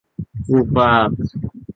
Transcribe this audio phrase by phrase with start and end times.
[0.49, 1.09] วูบวาบ